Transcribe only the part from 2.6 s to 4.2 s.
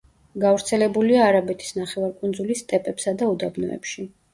სტეპებსა და უდაბნოებში.